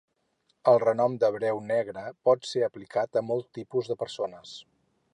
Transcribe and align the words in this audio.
El 0.71 0.79
renom 0.83 1.17
d'hebreu 1.23 1.61
negre 1.73 2.05
pot 2.31 2.51
ser 2.55 2.65
aplicat 2.71 3.23
a 3.23 3.27
molts 3.31 3.55
tipus 3.59 3.93
de 3.93 4.01
persones. 4.05 4.61